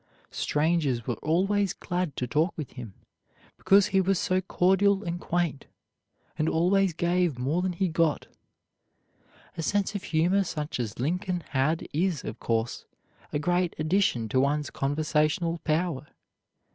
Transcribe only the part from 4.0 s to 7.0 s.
was so cordial and quaint, and always